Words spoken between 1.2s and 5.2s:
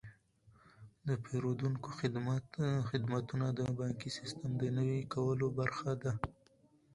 پیرودونکو خدمتونه د بانکي سیستم د نوي